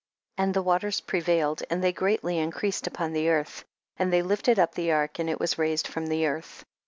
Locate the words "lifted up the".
4.23-4.91